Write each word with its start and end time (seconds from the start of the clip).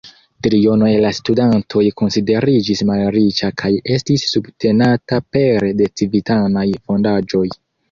Triono 0.45 0.85
el 0.93 1.03
la 1.07 1.09
studantoj 1.17 1.83
konsideriĝis 2.01 2.81
malriĉa 2.93 3.51
kaj 3.63 3.71
estis 3.99 4.25
subtenata 4.33 5.23
pere 5.39 5.73
de 5.85 5.93
civitanaj 6.01 6.67
fondaĵoj. 6.83 7.47